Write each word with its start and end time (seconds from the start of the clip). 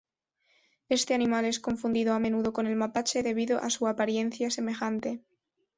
Este 0.89 1.13
animal 1.13 1.45
es 1.45 1.59
confundido 1.59 2.13
a 2.15 2.19
menudo 2.19 2.53
con 2.53 2.65
el 2.65 2.75
mapache 2.75 3.21
debido 3.21 3.59
a 3.61 3.69
su 3.69 3.85
apariencia 3.85 4.49
semejante. 4.49 5.21